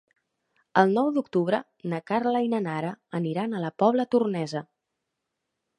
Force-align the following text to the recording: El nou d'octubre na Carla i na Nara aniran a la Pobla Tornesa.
El 0.83 0.93
nou 0.97 1.11
d'octubre 1.17 1.59
na 1.93 1.99
Carla 2.11 2.41
i 2.47 2.49
na 2.55 2.63
Nara 2.69 2.91
aniran 3.21 3.53
a 3.59 3.65
la 3.67 3.73
Pobla 3.83 4.09
Tornesa. 4.17 4.65